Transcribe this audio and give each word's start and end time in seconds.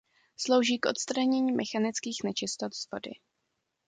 Slouží 0.37 0.79
k 0.79 0.85
odstranění 0.85 1.51
mechanických 1.51 2.21
nečistot 2.23 2.73
z 2.73 2.91
vody. 2.91 3.11